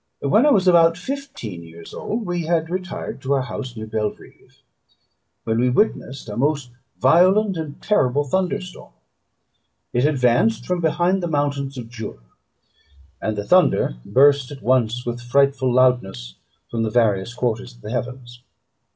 [0.21, 4.63] When I was about fifteen years old we had retired to our house near Belrive,
[5.43, 8.93] when we witnessed a most violent and terrible thunder storm.
[9.93, 12.17] It advanced from behind the mountains of Jura;
[13.21, 16.33] and the thunder burst at once with frightful loudness
[16.71, 18.41] from various quarters of the heavens.